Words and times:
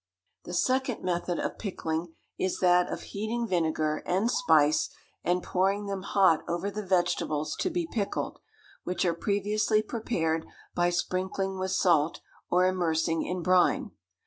The 0.45 0.53
second 0.55 1.03
method 1.03 1.37
of 1.37 1.59
pickling 1.59 2.15
is 2.39 2.57
that 2.59 2.91
of 2.91 3.01
heating 3.03 3.45
vinegar 3.47 4.01
and 4.07 4.31
spice, 4.31 4.89
and 5.23 5.43
pouring 5.43 5.85
them 5.85 6.01
hot 6.01 6.41
over 6.47 6.71
the 6.71 6.83
vegetables 6.83 7.55
to 7.57 7.69
be 7.69 7.85
pickled, 7.85 8.39
which 8.83 9.05
are 9.05 9.13
previously 9.13 9.83
prepared 9.83 10.47
by 10.73 10.89
sprinkling 10.89 11.59
with 11.59 11.69
salt, 11.69 12.19
or 12.49 12.65
immersing 12.65 13.21
in 13.21 13.43
brine. 13.43 13.91